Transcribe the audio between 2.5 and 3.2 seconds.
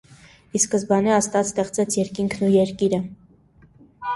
երկիրը։